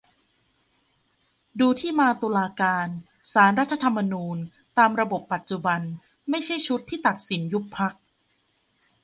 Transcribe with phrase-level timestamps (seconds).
[1.59, 2.87] ดูที่มาตุลาการ
[3.31, 4.37] ศาลรัฐธรรมนูญ
[4.77, 5.81] ตามระบบปัจจุบัน
[6.29, 7.93] ไม่ใช่ชุดที่ตัดสินยุบพรรค